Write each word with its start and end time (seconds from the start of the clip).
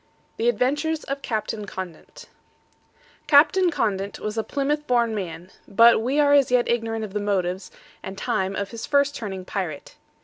THE 0.37 0.49
ADVENTURES 0.49 1.03
OF 1.03 1.21
CAPTAIN 1.21 1.67
CONDENT 1.67 2.25
Captain 3.27 3.69
Condent 3.69 4.19
was 4.19 4.35
a 4.35 4.41
Plymouth 4.43 4.79
man 4.89 4.89
born, 4.89 5.49
but 5.67 6.01
we 6.01 6.19
are 6.19 6.33
as 6.33 6.49
yet 6.49 6.67
ignorant 6.67 7.05
of 7.05 7.13
the 7.13 7.19
motives 7.19 7.69
and 8.01 8.17
time 8.17 8.55
of 8.55 8.71
his 8.71 8.87
first 8.87 9.15
turning 9.15 9.45
pirate. 9.45 9.97